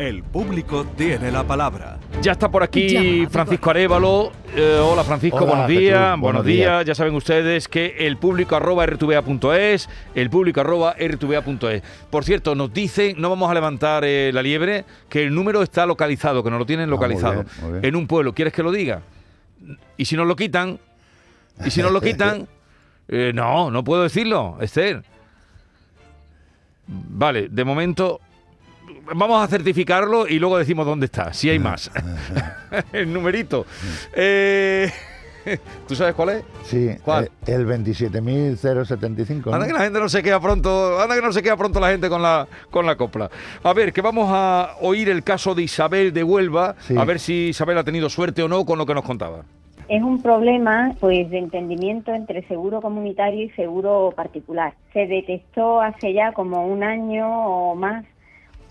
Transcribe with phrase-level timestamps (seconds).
[0.00, 1.98] El público tiene la palabra.
[2.22, 4.32] Ya está por aquí Francisco Arevalo.
[4.56, 6.18] Eh, hola Francisco, buenos días.
[6.18, 6.86] buenos, días.
[6.86, 11.82] Ya saben ustedes que el público arroba rtva.es, el público arroba rtva.es.
[12.08, 15.84] Por cierto, nos dicen, no vamos a levantar eh, la liebre, que el número está
[15.84, 17.44] localizado, que nos lo tienen ah, localizado
[17.82, 18.32] en un pueblo.
[18.32, 19.02] ¿Quieres que lo diga?
[19.98, 20.78] Y si nos lo quitan,
[21.62, 22.48] y si nos lo quitan,
[23.08, 25.02] eh, no, no puedo decirlo, Esther.
[26.86, 28.22] Vale, de momento
[29.14, 31.90] vamos a certificarlo y luego decimos dónde está, si hay más.
[32.92, 33.66] el numerito.
[34.14, 34.90] Eh,
[35.88, 36.44] ¿Tú sabes cuál es?
[36.64, 37.24] Sí, ¿Cuál?
[37.24, 39.52] Eh, el 27.075.
[39.52, 41.90] Anda que la gente no se queda pronto, anda que no se queda pronto la
[41.90, 43.30] gente con la, con la copla.
[43.62, 47.48] A ver, que vamos a oír el caso de Isabel de Huelva, a ver si
[47.48, 49.44] Isabel ha tenido suerte o no con lo que nos contaba.
[49.88, 54.74] Es un problema pues de entendimiento entre seguro comunitario y seguro particular.
[54.92, 58.04] Se detectó hace ya como un año o más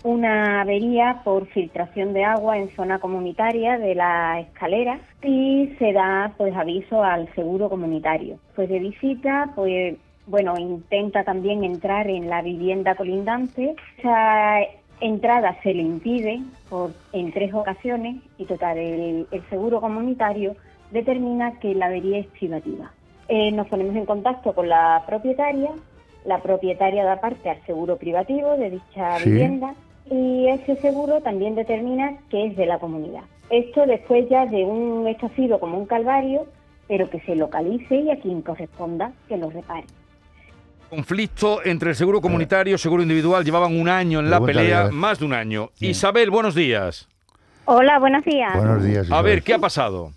[0.02, 6.32] una avería por filtración de agua en zona comunitaria de la escalera y se da
[6.36, 8.38] pues aviso al seguro comunitario.
[8.56, 13.74] Pues de visita, pues bueno, intenta también entrar en la vivienda colindante.
[13.98, 14.60] Esa
[15.00, 20.56] entrada se le impide por, en tres ocasiones y total, el, seguro comunitario
[20.90, 22.92] determina que la avería es privativa.
[23.28, 25.70] Eh, nos ponemos en contacto con la propietaria,
[26.24, 29.74] la propietaria da parte al seguro privativo de dicha vivienda
[30.10, 33.22] y ese seguro también determina que es de la comunidad.
[33.48, 36.46] Esto después ya de un hecho ha sido como un calvario,
[36.88, 39.84] pero que se localice y a quien corresponda que lo repare.
[40.88, 43.44] Conflicto entre el seguro comunitario y el seguro individual.
[43.44, 45.70] Llevaban un año en la pelea, más de un año.
[45.78, 47.08] Isabel, buenos días.
[47.66, 48.56] Hola, buenos días.
[48.56, 49.10] Buenos días.
[49.12, 50.10] A ver, ¿qué ha pasado?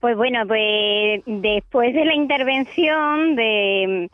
[0.00, 4.10] Pues bueno, pues después de la intervención de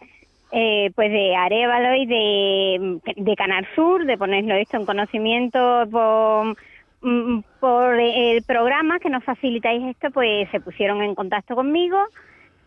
[0.53, 6.57] eh, pues de Arevalo y de, de Canal Sur, de ponerlo esto en conocimiento por,
[7.03, 11.99] mm, por el programa que nos facilitáis esto, pues se pusieron en contacto conmigo.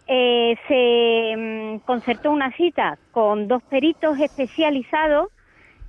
[0.08, 5.30] Eh, se mm, concertó una cita con dos peritos especializados,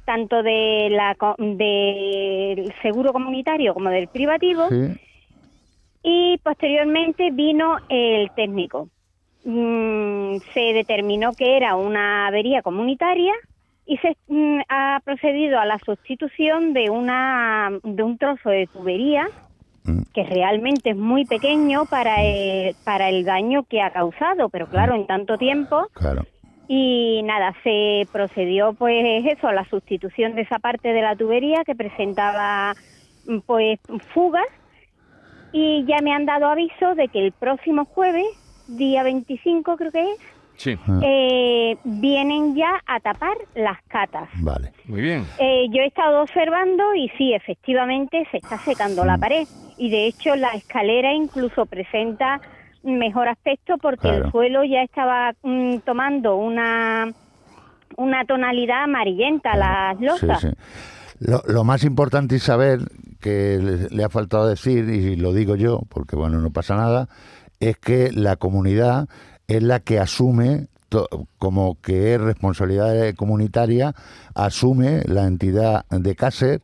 [0.05, 4.69] tanto de la, del seguro comunitario como del privativo,
[6.03, 8.89] y posteriormente vino el técnico.
[9.45, 13.33] Mm, se determinó que era una avería comunitaria
[13.87, 19.29] y se mm, ha procedido a la sustitución de una de un trozo de tubería
[19.85, 20.03] mm.
[20.13, 24.95] que realmente es muy pequeño para el, para el daño que ha causado, pero claro,
[24.95, 25.87] en tanto tiempo.
[26.69, 31.65] Y nada, se procedió pues eso, a la sustitución de esa parte de la tubería
[31.65, 32.75] que presentaba
[33.47, 33.81] pues
[34.13, 34.47] fugas
[35.53, 38.27] y ya me han dado aviso de que el próximo jueves
[38.77, 40.19] día 25 creo que es,
[40.57, 40.79] sí.
[41.03, 44.29] eh, vienen ya a tapar las catas.
[44.41, 45.27] Vale, muy bien.
[45.39, 49.21] Eh, yo he estado observando y sí, efectivamente se está secando la mm.
[49.21, 49.49] pared
[49.79, 52.41] y de hecho la escalera incluso presenta
[52.83, 57.09] mejor aspecto porque el suelo ya estaba mm, tomando una
[57.97, 60.47] una tonalidad amarillenta las losas.
[61.19, 62.79] Lo, lo, más importante es saber
[63.21, 67.09] que le, le, ha faltado decir y lo digo yo porque bueno no pasa nada
[67.61, 69.09] es que la comunidad
[69.47, 70.69] es la que asume
[71.39, 73.95] como que es responsabilidad comunitaria,
[74.35, 76.63] asume la entidad de Cáceres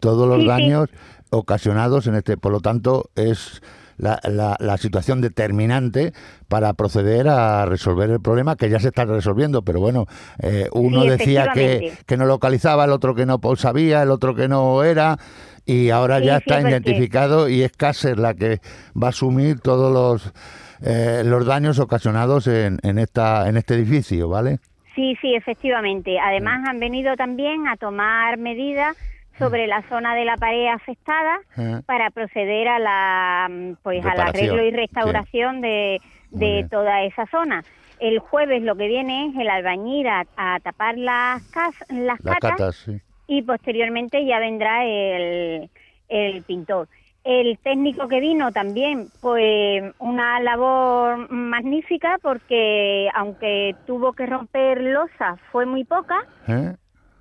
[0.00, 0.88] todos los daños
[1.30, 2.36] ocasionados en este.
[2.36, 3.62] Por lo tanto, es
[3.98, 6.12] la, la, situación determinante
[6.48, 9.62] para proceder a resolver el problema que ya se está resolviendo.
[9.62, 10.06] Pero bueno,
[10.40, 14.48] eh, uno decía que, que no localizaba, el otro que no sabía, el otro que
[14.48, 15.18] no era
[15.66, 18.60] y ahora ya está identificado y es Cáceres la que
[19.00, 20.32] va a asumir todos los
[20.80, 24.60] eh, los daños ocasionados en, en esta en este edificio, ¿vale?
[24.94, 26.18] Sí, sí, efectivamente.
[26.18, 28.96] Además han venido también a tomar medidas
[29.38, 31.38] sobre la zona de la pared afectada
[31.86, 36.00] para proceder a la pues al arreglo y restauración de,
[36.30, 37.64] de toda esa zona.
[38.00, 40.24] El jueves lo que viene es el albañil a,
[40.62, 41.42] tapar las,
[41.88, 45.70] las, catas, sí y posteriormente ya vendrá el,
[46.08, 46.88] el pintor.
[47.22, 55.36] El técnico que vino también, pues una labor magnífica porque aunque tuvo que romper losa
[55.52, 56.24] fue muy poca.
[56.48, 56.74] ¿Eh?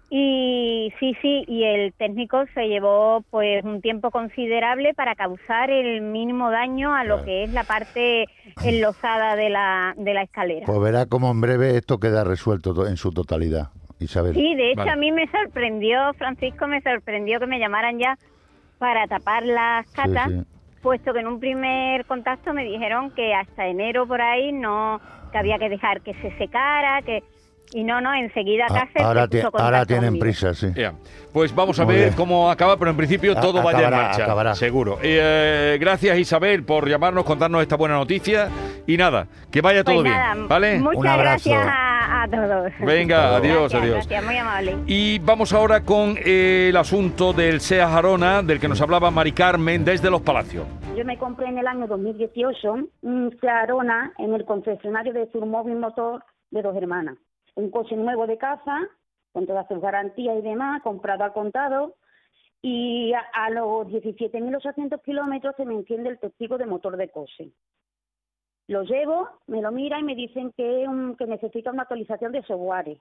[0.10, 6.02] Y sí, sí, y el técnico se llevó pues un tiempo considerable para causar el
[6.02, 8.26] mínimo daño a lo que es la parte
[8.64, 10.66] enlosada de la, de la escalera.
[10.66, 13.70] Pues verá cómo en breve esto queda resuelto en su totalidad.
[14.00, 14.34] Isabel.
[14.34, 18.18] Sí, de hecho a mí me sorprendió, Francisco, me sorprendió que me llamaran ya
[18.78, 20.32] para tapar las catas,
[20.82, 25.02] puesto que en un primer contacto me dijeron que hasta enero por ahí no,
[25.32, 27.24] que había que dejar que se secara, que
[27.74, 30.68] Y no, no, enseguida Ah, Cáceres ahora, se ti- puso ahora contacto tienen prisa, sí.
[31.34, 32.16] Pues vamos a Muy ver bien.
[32.16, 34.24] cómo acaba, pero en principio A- todo vaya en marcha.
[34.24, 34.56] acabará.
[34.56, 34.98] Seguro.
[35.04, 38.50] Eh, gracias Isabel por llamarnos, contarnos esta buena noticia.
[38.88, 40.16] Y nada, que vaya Pues todo bien.
[40.16, 40.80] nada, ¿Vale?
[40.80, 41.50] Muchas Un abrazo.
[41.50, 42.72] gracias a, a todos.
[42.80, 43.96] Venga, adiós, Gracias, adiós.
[44.08, 44.76] Gracias, muy amable.
[44.88, 49.34] Y vamos ahora con eh, el asunto del SEA Jarona, del que nos hablaba Mari
[49.34, 50.66] Carmen desde Los Palacios.
[50.96, 55.76] Yo me compré en el año 2018 un Seat Arona en el concesionario de Surmóvil
[55.76, 57.16] Motor de Dos Hermanas.
[57.58, 58.88] Un coche nuevo de casa,
[59.34, 61.96] con todas sus garantías y demás, comprado al contado.
[62.62, 67.52] Y a, a los 17.800 kilómetros se me enciende el testigo de motor de coche.
[68.68, 70.86] Lo llevo, me lo mira y me dicen que,
[71.18, 73.00] que necesita una actualización de software.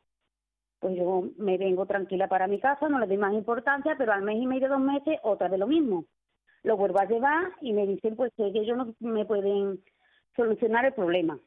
[0.79, 4.23] Pues yo me vengo tranquila para mi casa, no le doy más importancia, pero al
[4.23, 6.05] mes y medio, dos meses, otra vez lo mismo
[6.67, 9.81] lo vuelvo a llevar y me dicen pues que ellos no me pueden
[10.35, 11.39] solucionar el problema.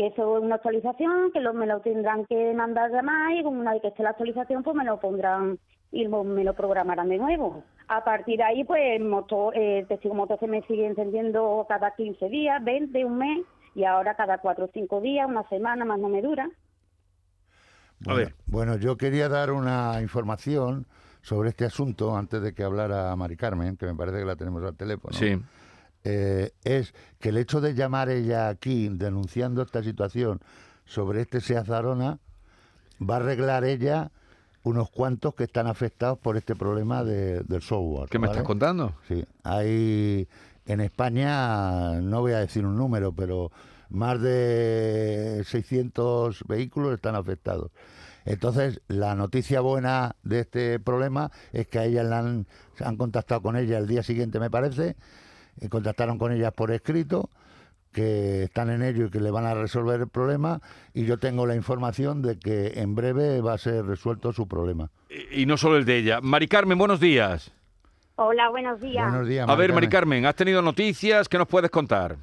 [0.00, 3.72] Que eso es una actualización, que lo, me lo tendrán que mandar llamar y una
[3.72, 5.58] vez que esté la actualización pues me lo pondrán
[5.92, 7.62] y me lo programarán de nuevo.
[7.86, 11.66] A partir de ahí pues el motor, eh, el testigo motor se me sigue encendiendo
[11.68, 13.44] cada 15 días, 20, un mes
[13.74, 16.48] y ahora cada 4 o 5 días, una semana más no me dura.
[18.06, 18.34] A ver.
[18.46, 20.86] Bueno, yo quería dar una información
[21.20, 24.64] sobre este asunto antes de que hablara Mari Carmen, que me parece que la tenemos
[24.64, 25.12] al teléfono.
[25.12, 25.38] Sí.
[26.04, 30.40] Eh, es que el hecho de llamar ella aquí denunciando esta situación
[30.86, 32.18] sobre este Seat Arona
[33.02, 34.10] va a arreglar ella
[34.62, 38.08] unos cuantos que están afectados por este problema de- del software.
[38.10, 38.38] ¿Qué me ¿vale?
[38.38, 38.94] estás contando?
[39.08, 40.28] Sí, hay
[40.66, 43.50] en España, no voy a decir un número, pero
[43.88, 47.70] más de 600 vehículos están afectados.
[48.24, 52.96] Entonces, la noticia buena de este problema es que a ellas la han, se han
[52.96, 54.94] contactado con ella el día siguiente, me parece,
[55.60, 57.28] y contactaron con ellas por escrito,
[57.92, 60.60] que están en ello y que le van a resolver el problema,
[60.94, 64.90] y yo tengo la información de que en breve va a ser resuelto su problema.
[65.08, 66.20] Y y no solo el de ella.
[66.20, 67.52] Mari Carmen, buenos días.
[68.16, 69.10] Hola, buenos días.
[69.10, 70.18] Buenos días, A ver, Mari Carmen.
[70.20, 71.28] Carmen, ¿has tenido noticias?
[71.28, 72.16] ¿Qué nos puedes contar?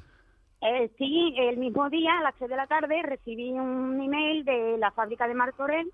[0.60, 4.76] Eh, sí, el mismo día, a las 6 de la tarde, recibí un email de
[4.78, 5.90] la fábrica de Martorell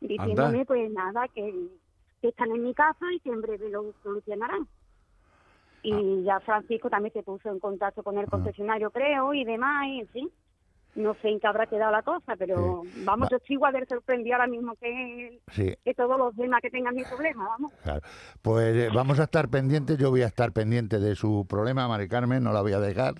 [0.00, 0.64] diciéndome, Anda.
[0.64, 1.52] pues nada, que,
[2.22, 4.66] que están en mi casa y que en breve lo solucionarán.
[5.82, 6.22] Y Ah.
[6.24, 10.08] ya Francisco también se puso en contacto con el concesionario, creo, y demás, y en
[10.08, 10.30] fin.
[10.96, 13.86] No sé en qué habrá quedado la cosa, pero vamos, Va- yo estoy igual de
[13.86, 17.72] sorprendida ahora mismo que, Sí, que todos los demás que tengan mi problema, vamos.
[17.84, 18.00] Claro.
[18.42, 22.08] Pues eh, vamos a estar pendientes, yo voy a estar pendiente de su problema, Mari
[22.08, 23.14] Carmen, no la voy a dejar.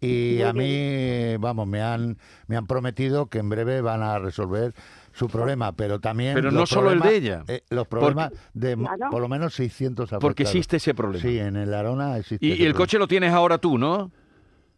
[0.00, 4.18] Y Muy a mí, vamos, me han, me han prometido que en breve van a
[4.18, 4.72] resolver
[5.14, 6.34] su problema, pero también...
[6.34, 7.42] Pero no solo el de ella.
[7.48, 9.10] eh, los problemas de mo- Claro.
[9.10, 10.20] por lo menos 600 afectados.
[10.20, 11.22] Porque existe ese problema.
[11.22, 12.78] Sí, en el Arona existe Y, ese y el problema.
[12.84, 14.10] coche lo tienes ahora tú, ¿no?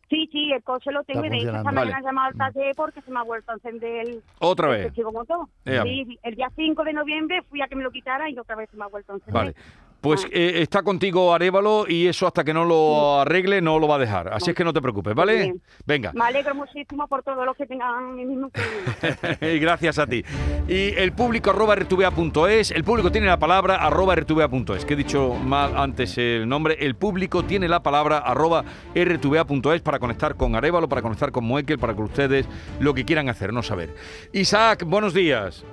[0.08, 1.80] Sí, sí, el coche lo tengo y de hecho esta funcionando.
[1.80, 4.92] mañana he llamado al taller porque se me ha vuelto a encender el, Otra el
[4.92, 5.04] vez.
[5.12, 5.48] motor.
[5.64, 5.82] Ea.
[5.82, 8.70] Sí, el día 5 de noviembre fui a que me lo quitara y otra vez
[8.70, 9.34] se me ha vuelto a encender.
[9.34, 9.54] Vale.
[10.00, 10.28] Pues Ah.
[10.30, 13.98] eh, está contigo Arevalo y eso hasta que no lo arregle no lo va a
[13.98, 14.32] dejar.
[14.32, 15.34] Así es que no te preocupes, ¿vale?
[15.36, 15.62] bien.
[15.84, 16.12] Venga.
[16.14, 19.38] Me alegro muchísimo por todos los que tengan el mismo problema.
[19.54, 20.24] y gracias a ti.
[20.68, 25.34] Y el público arroba rtva.es, el público tiene la palabra arroba rtva.es, que he dicho
[25.34, 28.64] mal antes el nombre, el público tiene la palabra arroba
[28.94, 32.46] rtva.es para conectar con Arevalo, para conectar con Muekel, para que ustedes
[32.80, 33.94] lo que quieran hacer, no saber.
[34.32, 35.64] Isaac, buenos días.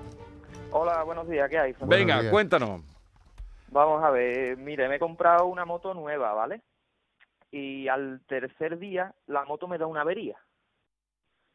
[0.72, 1.71] Hola, buenos días, ¿qué hay?
[1.74, 2.31] Buenos Venga, días.
[2.31, 2.81] cuéntanos.
[3.73, 6.61] Vamos a ver, mire, me he comprado una moto nueva, ¿vale?
[7.49, 10.37] Y al tercer día la moto me da una avería.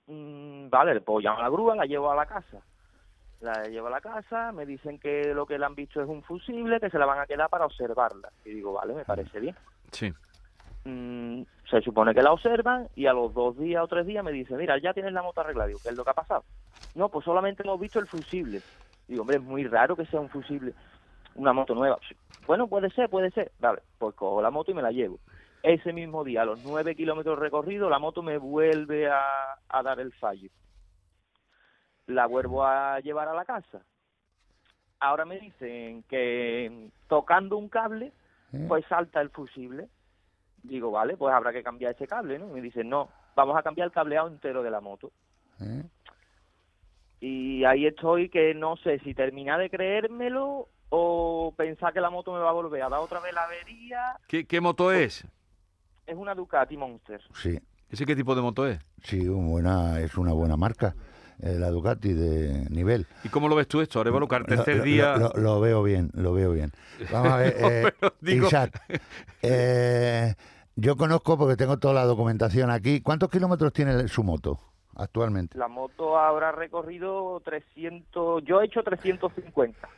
[0.07, 2.61] Mm, vale, le puedo llamar a la grúa, la llevo a la casa.
[3.41, 6.25] La llevo a la casa, me dicen que lo que le han visto es un
[6.25, 8.33] fusible, que se la van a quedar para observarla.
[8.45, 9.55] Y digo, vale, me parece bien.
[9.93, 10.13] Sí.
[10.85, 14.33] Mm, se supone que la observan y a los dos días o tres días me
[14.33, 15.69] dicen, mira, ya tienes la moto arreglada.
[15.69, 16.43] Digo, ¿qué es lo que ha pasado?
[16.97, 18.61] No, pues solamente hemos visto el fusible.
[19.07, 20.75] Digo, hombre, es muy raro que sea un fusible,
[21.39, 21.99] una moto nueva.
[22.47, 23.53] Bueno, puede ser, puede ser.
[23.61, 25.19] Vale, pues cojo la moto y me la llevo.
[25.63, 30.01] Ese mismo día, a los nueve kilómetros recorridos, la moto me vuelve a, a dar
[30.01, 30.51] el fallo.
[32.07, 33.81] La vuelvo a llevar a la casa.
[35.01, 38.13] Ahora me dicen que tocando un cable,
[38.53, 38.65] ¿Eh?
[38.69, 39.89] pues salta el fusible.
[40.63, 42.49] Digo, vale, pues habrá que cambiar ese cable, ¿no?
[42.49, 45.13] Y me dicen, no, vamos a cambiar el cableado entero de la moto.
[45.61, 45.85] ¿Eh?
[47.21, 52.33] Y ahí estoy que no sé si terminar de creérmelo o pensar que la moto
[52.33, 54.17] me va a volver a dar otra vez la avería.
[54.27, 55.25] ¿Qué, qué moto es?
[56.07, 57.21] Es una Ducati Monster.
[57.35, 57.59] Sí,
[57.91, 58.79] ¿Ese qué tipo de moto es?
[59.03, 60.95] sí, un buena, es una buena marca,
[61.41, 63.07] eh, la Ducati de nivel.
[63.25, 64.27] ¿Y cómo lo ves tú esto, Arevalo?
[64.29, 65.17] Que tercer lo- día...
[65.17, 66.73] Lo, lo veo bien, lo veo bien.
[67.13, 68.83] Vamos a ver, eh, digo- Isaac,
[69.43, 70.35] eh,
[70.77, 73.01] yo conozco porque tengo toda la documentación aquí.
[73.01, 74.59] ¿Cuántos kilómetros tiene su moto
[74.97, 75.57] actualmente?
[75.59, 79.89] La moto habrá recorrido 300, yo he hecho 350.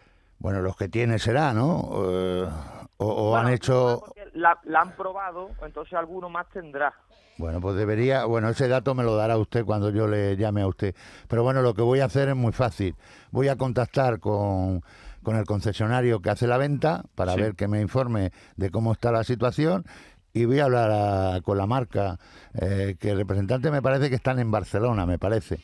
[0.40, 1.90] Bueno, los que tiene será, ¿no?
[1.94, 2.48] Eh,
[2.96, 4.02] o o han hecho...
[4.34, 6.92] La, la han probado, entonces alguno más tendrá.
[7.36, 10.66] Bueno, pues debería, bueno, ese dato me lo dará usted cuando yo le llame a
[10.66, 10.94] usted.
[11.28, 12.94] Pero bueno, lo que voy a hacer es muy fácil.
[13.30, 14.82] Voy a contactar con,
[15.22, 17.40] con el concesionario que hace la venta para Sí.
[17.40, 19.84] ver que me informe de cómo está la situación
[20.32, 22.18] y voy a hablar a- con la marca,
[22.54, 25.60] eh, que el representante me parece que están en Barcelona, me parece,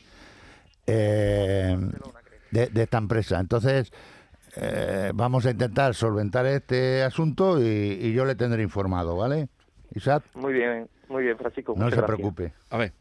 [0.87, 1.77] eh,
[2.51, 3.39] de, de esta empresa.
[3.39, 3.91] Entonces,
[4.59, 7.65] eh, vamos a intentar solventar este asunto y,
[8.01, 9.47] y yo le tendré informado, ¿vale?
[9.95, 11.73] Isaac, Muy bien, muy bien, Francisco.
[11.77, 12.05] no se gracias.
[12.05, 12.53] preocupe.
[12.69, 12.93] A ver.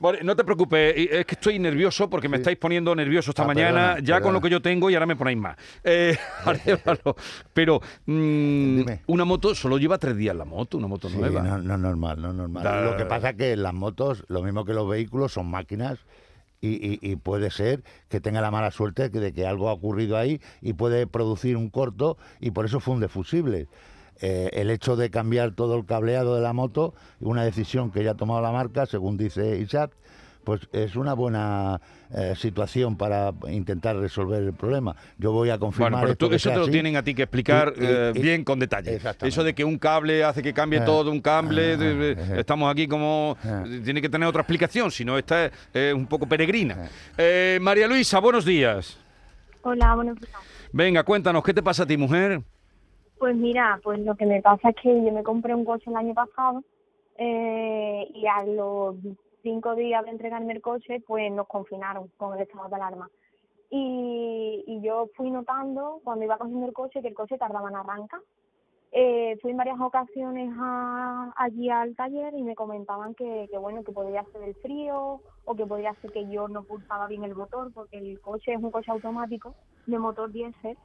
[0.00, 3.46] Bueno, no te preocupes, es que estoy nervioso porque me estáis poniendo nervioso esta Ah,
[3.48, 5.56] mañana, perdona, ya con lo que yo tengo y ahora me ponéis más.
[5.82, 6.16] Eh,
[7.52, 9.00] pero mm, Dime.
[9.08, 11.42] una moto solo lleva tres días la moto, una moto Sí, nueva.
[11.42, 12.62] no, no es normal, no es normal.
[12.62, 15.98] Da- Lo que pasa es que las motos, lo mismo que los vehículos, son máquinas
[16.60, 20.72] y, puede ser que tenga la mala suerte de que algo ha ocurrido ahí y
[20.72, 23.68] puede producir un corto y por eso funde fusibles.
[24.20, 28.12] Eh, el hecho de cambiar todo el cableado de la moto, una decisión que ya
[28.12, 29.92] ha tomado la marca, según dice Isaac,
[30.48, 31.78] pues es una buena
[32.10, 34.96] eh, situación para intentar resolver el problema.
[35.18, 36.70] Yo voy a confirmar Bueno, pero esto tú- que eso te lo así.
[36.70, 38.98] tienen a ti que explicar Y- y- eh, y- bien con detalle.
[39.20, 42.12] Eso de que un cable hace que cambie Eh, todo, un cable, eh, de- de-
[42.12, 43.36] eh, estamos aquí como...
[43.44, 43.82] eh.
[43.84, 46.88] Tiene que tener otra explicación, si no esta es eh, un poco peregrina.
[47.18, 48.98] Eh, María Luisa, buenos días.
[49.60, 50.32] Hola, buenos días.
[50.72, 52.40] Venga, cuéntanos, ¿qué te pasa a ti, mujer?
[53.18, 55.96] Pues mira, pues lo que me pasa es que yo me compré un coche el
[55.96, 56.64] año pasado
[57.18, 58.94] eh, y a los
[59.42, 63.08] cinco días de entregarme el coche, pues nos confinaron con el estado de alarma.
[63.70, 67.76] Y, y yo fui notando cuando iba cogiendo el coche que el coche tardaba en
[67.76, 68.20] arrancar.
[68.90, 73.84] Eh, fui en varias ocasiones a- allí al taller y me comentaban que, que bueno
[73.84, 77.34] que podía ser el frío o que podía ser que yo no pulsaba bien el
[77.34, 79.54] motor porque el coche es un coche automático
[79.86, 80.78] de motor diésel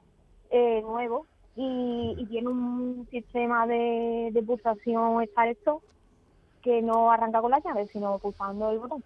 [0.49, 5.81] eh, nuevo y, y tiene un sistema de, de pulsación start stop
[6.63, 9.03] que no arranca con la llave sino pulsando el botón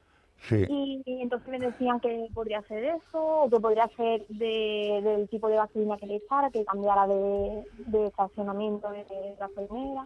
[0.48, 0.64] Sí.
[0.70, 5.28] y, y entonces me decían que podría ser eso o que podría ser de, del
[5.30, 9.04] tipo de gasolina que le echara que cambiara de, de estacionamiento de,
[9.40, 10.06] gasolinera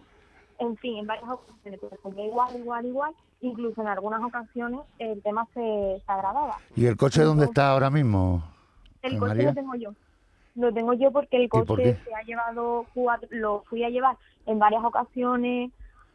[0.59, 5.21] en fin en varias ocasiones pues fue igual igual igual incluso en algunas ocasiones el
[5.21, 8.41] tema se, se agravaba ¿Y el coche dónde está ahora mismo?
[9.01, 9.49] el ¿Eh, coche María?
[9.49, 9.89] lo tengo yo.
[10.55, 12.85] Lo tengo yo porque el por coche se ha llevado
[13.31, 14.15] lo fui a llevar
[14.45, 15.71] en varias ocasiones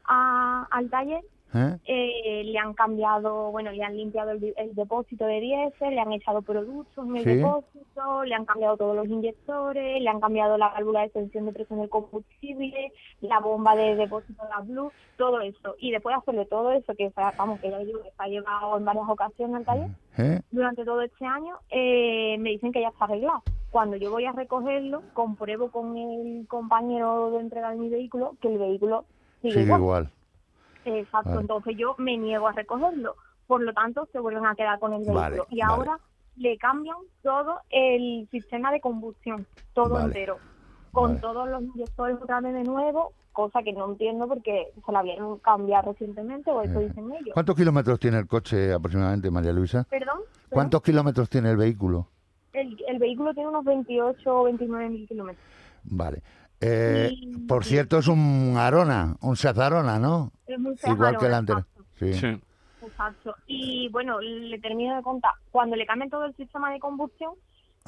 [0.07, 1.23] a, al taller.
[1.55, 1.79] ¿Eh?
[1.87, 4.41] Eh, le han cambiado, bueno, le han limpiado el,
[4.75, 7.35] depósito de diésel, le han echado productos en el Sí.
[7.37, 11.53] depósito, le han cambiado todos los inyectores, le han cambiado la válvula de extensión de
[11.53, 15.77] presión del combustible, la bomba de depósito de la Blue, todo eso.
[15.79, 18.77] Y después de hacerle todo eso, que vamos, que ya digo que se ha llevado
[18.77, 20.41] en varias ocasiones al taller, ¿Eh?
[20.51, 23.43] durante todo este año, eh, me dicen que ya está arreglado.
[23.71, 28.49] Cuando yo voy a recogerlo, compruebo con el compañero de entrega de mi vehículo que
[28.49, 29.05] el vehículo
[29.51, 29.81] sigue, Sigue igual.
[29.81, 30.11] igual.
[30.85, 31.41] Exacto, Vale.
[31.43, 33.17] entonces yo me niego a recogerlo.
[33.47, 35.21] Por lo tanto, se vuelven a quedar con el vehículo.
[35.21, 35.73] Vale, y vale.
[35.73, 35.99] ahora
[36.37, 40.39] le cambian todo el sistema de combustión, todo entero,
[40.93, 45.03] con todos los inyectores otra vez de nuevo, cosa que no entiendo porque se la
[45.03, 46.89] vieron cambiar recientemente, o eso Eh.
[46.89, 47.35] dicen ellos.
[47.35, 49.85] ¿Cuántos kilómetros tiene el coche aproximadamente, María Luisa?
[49.91, 50.19] ¿Perdón?
[50.19, 50.49] ¿Perdón?
[50.51, 52.09] ¿Cuántos kilómetros tiene el vehículo?
[52.53, 55.45] El, el vehículo tiene unos 28 o 29 mil kilómetros.
[55.85, 56.23] Vale.
[56.61, 57.13] Eh,
[57.47, 60.33] por cierto, es un Arona, un Seat Arona, ¿no?
[60.47, 61.65] Es muy Seat Igual que el anterior.
[61.67, 61.85] exacto.
[61.99, 62.15] Sí.
[62.15, 62.41] Sí.
[62.87, 63.35] Exacto.
[63.47, 65.33] Y bueno, le termino de contar.
[65.51, 67.35] Cuando le cambien todo el sistema de combustión,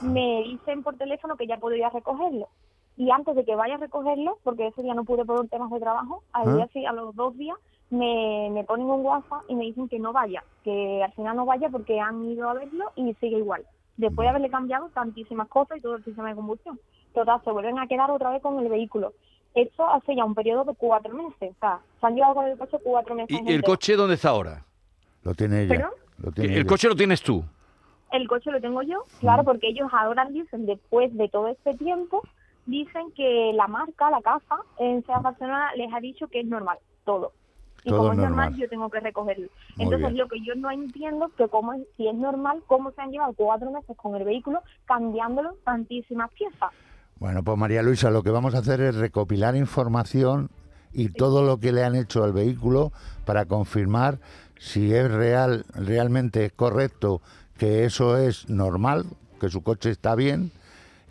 [0.02, 2.48] me dicen por teléfono que ya puedo ir a recogerlo.
[2.96, 5.78] Y antes de que vaya a recogerlo, porque ese día no pude por temas de
[5.80, 6.54] trabajo, al Ah.
[6.56, 7.56] día sí, a los dos días
[7.90, 11.46] me, me ponen un WhatsApp y me dicen que no vaya, que al final no
[11.46, 13.64] vaya porque han ido a verlo y sigue igual.
[13.96, 16.78] Después de haberle cambiado tantísimas cosas y todo el sistema de combustión.
[17.14, 19.12] Total, se vuelven a quedar otra vez con el vehículo.
[19.54, 21.52] Esto hace ya un periodo de cuatro meses.
[21.56, 23.40] O sea, se han llevado con el coche cuatro meses.
[23.44, 24.64] ¿Y el coche dónde está ahora?
[25.22, 25.68] Lo tiene ella.
[25.74, 25.90] ¿Perdón?
[26.18, 26.68] Lo Que tiene El ella.
[26.68, 27.44] coche lo tienes tú.
[28.12, 32.22] El coche lo tengo yo, claro, porque ellos ahora dicen, después de todo este tiempo,
[32.64, 36.78] dicen que la marca, la casa, en Seat Barcelona les ha dicho que es normal,
[37.04, 37.32] todo.
[37.84, 38.60] Y Todo como es normal, normal.
[38.60, 39.48] yo tengo que recogerlo.
[39.76, 40.18] Muy Entonces, bien.
[40.18, 43.10] lo que yo no entiendo es que como es, si es normal, cómo se han
[43.12, 46.70] llevado cuatro meses con el vehículo cambiándolo tantísimas piezas.
[47.20, 50.50] Bueno, pues María Luisa, lo que vamos a hacer es recopilar información
[50.92, 52.92] y todo lo que le han hecho al vehículo
[53.25, 54.20] para confirmar
[54.56, 57.20] si es real, realmente es correcto
[57.56, 59.04] que eso es normal,
[59.40, 60.52] que su coche está bien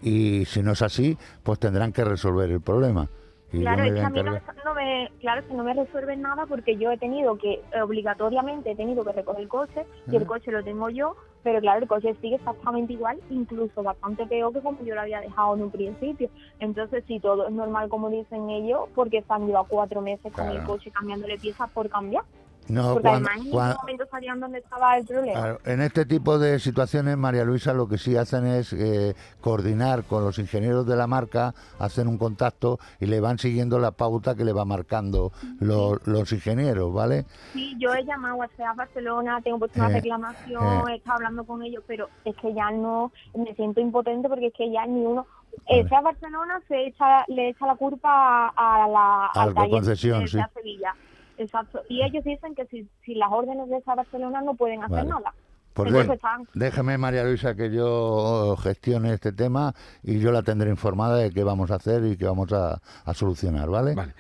[0.01, 3.09] y si no es así, pues tendrán que resolver el problema.
[3.53, 6.45] Y claro, es que a mí no me, no claro, que no me resuelven nada
[6.47, 10.27] porque yo he tenido que, obligatoriamente he tenido que recoger el coche y el Ah.
[10.27, 14.59] coche lo tengo yo, pero claro, el coche sigue exactamente igual, incluso bastante peor que
[14.61, 16.29] como yo lo había dejado en un principio.
[16.59, 20.61] Entonces, si todo es normal como dicen ellos, porque han llevado cuatro meses con el
[20.63, 22.23] coche cambiándole piezas por cambiar.
[22.69, 25.39] No, porque cuando- además en cuan- ningún momento sabían dónde estaba el problema.
[25.39, 30.03] Claro, en este tipo de situaciones, María Luisa, lo que sí hacen es eh, coordinar
[30.03, 34.35] con los ingenieros de la marca, hacen un contacto y le van siguiendo la pauta
[34.35, 37.25] que le va marcando los, los ingenieros, ¿vale?
[37.53, 40.93] Sí, yo he llamado a SEA Barcelona, tengo puesto una Eh, reclamación, eh.
[40.93, 44.53] he estado hablando con ellos, pero es que ya no, me siento impotente porque es
[44.53, 45.25] que ya ni uno...
[45.67, 50.21] Eh, SEA Barcelona se echa, le echa la culpa a, a la A la concesión,
[50.21, 50.37] de sí.
[50.53, 50.93] Sevilla.
[51.37, 51.81] Exacto.
[51.89, 55.09] Y ellos dicen que si, si las órdenes de SEA Barcelona no pueden hacer Vale.
[55.09, 55.33] nada.
[55.73, 61.17] Pues están- déjeme, María Luisa, que yo gestione este tema y yo la tendré informada
[61.17, 63.93] de qué vamos a hacer y qué vamos a, a solucionar, ¿vale?
[63.93, 64.13] Vale.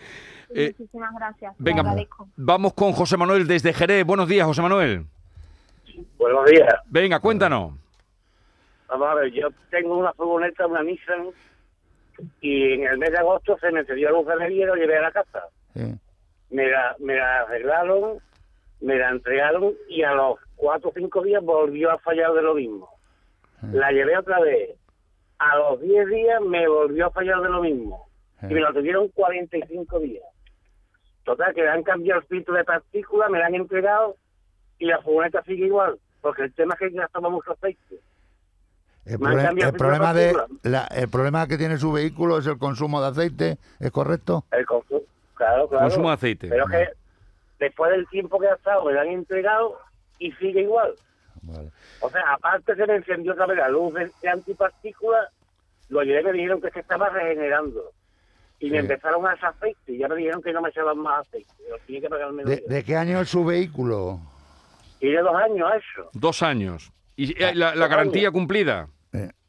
[0.53, 1.55] Eh, Muchísimas gracias.
[1.57, 1.83] Venga,
[2.35, 4.05] vamos con José Manuel desde Jerez.
[4.05, 5.07] Buenos días, José Manuel.
[6.19, 6.75] Buenos días.
[6.85, 7.73] Venga, cuéntanos.
[8.87, 11.29] Vamos a ver, yo tengo una furgoneta, una Nissan,
[12.39, 14.97] y en el mes de agosto se me cedió luz de energía y lo llevé
[14.97, 15.41] a la casa.
[15.75, 15.95] Sí.
[16.49, 18.19] Me la, me la arreglaron,
[18.81, 22.55] me la entregaron y a los cuatro o cinco días volvió a fallar de lo
[22.55, 22.89] mismo.
[23.73, 24.71] La llevé otra vez.
[25.39, 28.07] A los 10 días me volvió a fallar de lo mismo.
[28.43, 30.23] Y me lo tuvieron 45 días.
[31.23, 34.15] Total, que le han cambiado el filtro de partículas, me la han entregado
[34.79, 35.99] y la furgoneta sigue igual.
[36.21, 37.99] Porque el tema es que gastamos mucho aceite.
[39.05, 42.37] El, Me han prole- cambiado el problema de, la- el problema que tiene su vehículo
[42.39, 44.45] es el consumo de aceite, ¿es correcto?
[44.51, 45.01] El consumo,
[45.37, 45.85] claro, claro.
[45.85, 46.47] Consumo de aceite.
[46.49, 46.89] Pero que
[47.59, 49.79] después del tiempo que ha estado me la han entregado
[50.19, 50.93] y sigue igual.
[51.43, 51.69] Vale.
[52.01, 55.29] O sea, aparte se me encendió otra vez la luz de, de antipartículas,
[55.89, 57.81] lo llevé y me dijeron que se estaba regenerando.
[58.59, 61.27] Y me empezaron a hacer aceite y ya me dijeron que no me echaban más
[61.27, 61.51] aceite.
[61.59, 64.19] Pero tiene que pagarme ¿De, de qué año es su vehículo?
[64.99, 66.09] Y de dos años eso.
[66.13, 66.91] Dos años.
[67.15, 68.87] ¿Y eh, la, la garantía cumplida?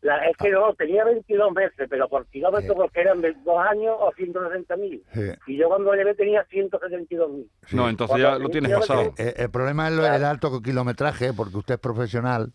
[0.00, 2.78] La, es que no, tenía 22 meses, pero por kilómetro Sí.
[2.78, 5.03] porque eran de dos años o 160 mil.
[5.12, 5.20] Sí.
[5.49, 7.51] Y yo cuando llevé tenía 172 mil.
[7.72, 9.12] No, entonces ya lo tienes pasado.
[9.18, 12.53] Eh, el problema es lo- el alto kilometraje, porque usted es profesional.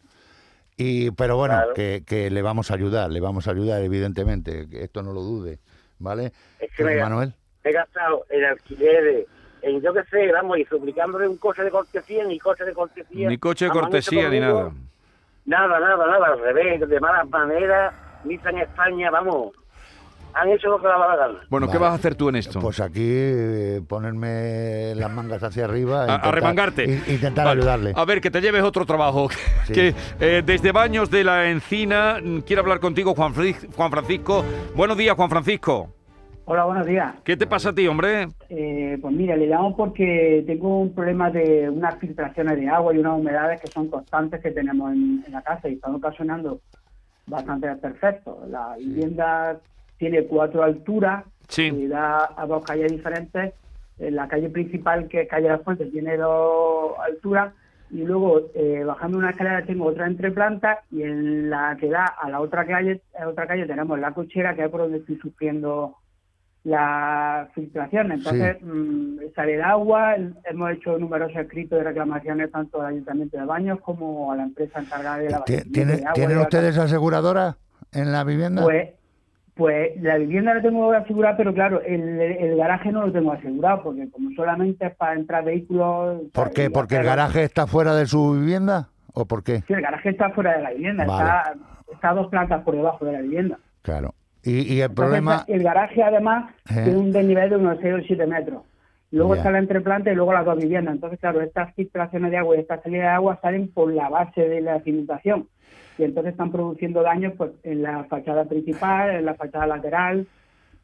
[0.77, 1.73] Y, pero bueno, Claro.
[1.73, 5.21] que, que le vamos a ayudar, le vamos a ayudar, evidentemente, que esto no lo
[5.21, 5.59] dude,
[5.99, 6.31] ¿vale?
[6.59, 7.33] Es que me- Manuel.
[7.63, 9.27] he gastado en alquileres,
[9.61, 13.27] en yo qué sé, vamos, y suplicándole un coche de cortesía, ni coche de cortesía.
[13.29, 14.71] Ni coche de cortesía ni conmigo nada.
[15.45, 19.51] Nada, nada, nada, al revés, de malas maneras, Nissan España, vamos,
[20.33, 21.39] han hecho lo que les daba la gana.
[21.49, 21.79] Bueno, ¿qué Vale.
[21.81, 22.59] vas a hacer tú en esto?
[22.61, 26.05] Pues aquí eh, ponerme las mangas hacia arriba.
[26.05, 26.83] e A- a intentar- remangarte.
[26.85, 27.59] in- Intentar Vale.
[27.61, 27.93] ayudarle.
[27.95, 29.27] A ver, que te lleves otro trabajo.
[29.67, 29.73] Sí.
[29.73, 34.43] que eh, desde Baños de la Encina mm, quiero hablar contigo, Juan, Fri- Juan Francisco.
[34.75, 35.89] Buenos días, Juan Francisco.
[36.45, 37.15] Hola, buenos días.
[37.23, 38.27] ¿Qué te pasa a ti, hombre?
[38.49, 42.97] Eh, pues mira, le llamo porque tengo un problema de unas filtraciones de agua y
[42.97, 46.59] unas humedades que son constantes que tenemos en, en la casa y están ocasionando
[47.27, 48.49] bastante desperfectos.
[48.49, 49.57] La vivienda
[49.97, 51.63] tiene cuatro alturas Sí.
[51.73, 53.53] y da a dos calles diferentes.
[53.99, 57.53] En la calle principal, que es calle de la Fuente, tiene dos alturas
[57.91, 62.05] y luego eh, bajando una escalera tengo otra entre plantas y en la que da
[62.05, 65.17] a la otra calle, a otra calle tenemos la cochera que es por donde estoy
[65.17, 65.95] sufriendo
[66.63, 68.11] la filtración.
[68.13, 73.45] Entonces, mm, sale el agua, hemos hecho numerosos escritos de reclamaciones tanto al Ayuntamiento de
[73.45, 76.41] Baños como a la empresa encargada de la ¿Tie- abastecimiento tiene- de agua ¿Tienen la
[76.43, 77.57] ustedes aseguradora
[77.91, 78.63] en la vivienda?
[78.63, 78.89] Pues,
[79.55, 83.83] pues la vivienda la tengo asegurada, pero claro, el, el garaje no lo tengo asegurado
[83.83, 86.21] porque como solamente es para entrar vehículos...
[86.33, 86.69] ¿Por qué?
[86.71, 88.87] ¿Porque el garaje está fuera de su vivienda?
[89.13, 89.59] ¿O por qué?
[89.67, 91.23] Sí, el garaje está fuera de la vivienda, Vale.
[91.29, 91.53] está,
[91.93, 93.59] está a dos plantas por debajo de la vivienda.
[93.83, 94.15] Claro.
[94.43, 95.45] Y, y el Entonces, problema...
[95.47, 96.81] el garaje además Eh.
[96.83, 98.63] tiene un desnivel de unos 6 o 7 metros.
[99.11, 99.39] Luego Ya.
[99.41, 100.95] está la entreplanta y luego las dos viviendas.
[100.95, 104.41] Entonces, claro, estas filtraciones de agua y esta salida de agua salen por la base
[104.49, 105.47] de la cimentación.
[105.97, 110.25] Y entonces están produciendo daños pues, en la fachada principal, en la fachada lateral.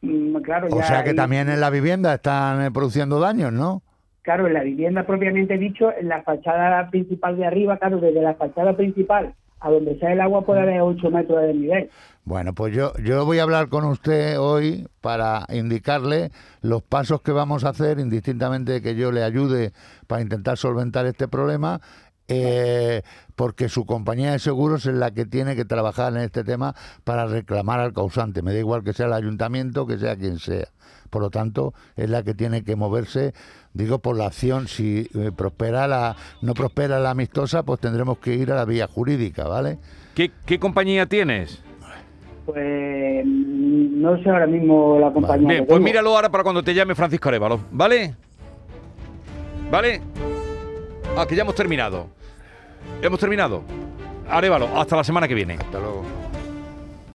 [0.02, 3.52] Mm, claro, O ya sea que hay- también en la vivienda están eh, produciendo daños,
[3.52, 3.82] ¿no?
[4.22, 8.34] Claro, en la vivienda propiamente dicho, en la fachada principal de arriba, claro, desde la
[8.34, 11.90] fachada principal a donde sale el agua puede haber 8 metros de desnivel.
[12.24, 17.32] Bueno, pues yo, yo voy a hablar con usted hoy para indicarle los pasos que
[17.32, 19.72] vamos a hacer, indistintamente de que yo le ayude
[20.06, 21.80] para intentar solventar este problema,
[22.30, 23.02] eh,
[23.34, 27.26] porque su compañía de seguros es la que tiene que trabajar en este tema para
[27.26, 28.42] reclamar al causante.
[28.42, 30.68] Me da igual que sea el ayuntamiento, que sea quien sea.
[31.10, 33.34] Por lo tanto, es la que tiene que moverse,
[33.74, 34.68] digo, por la acción.
[34.68, 38.86] Si eh, prospera la, no prospera la amistosa, pues tendremos que ir a la vía
[38.86, 39.78] jurídica, ¿vale?
[40.14, 41.62] ¿Qué, qué compañía tienes?
[42.46, 45.48] Pues mm, no sé ahora mismo la compañía.
[45.48, 48.14] Bien, que pues míralo ahora para cuando te llame Francisco Arevalo, ¿vale?
[49.70, 50.00] ¿Vale?
[51.16, 52.08] Ah, que ya hemos terminado.
[53.02, 53.62] ¿Hemos terminado?
[54.28, 55.54] Arevalo, hasta la semana que viene.
[55.54, 56.04] Hasta luego.